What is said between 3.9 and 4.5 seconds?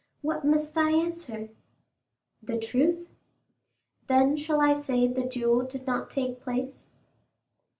"Then I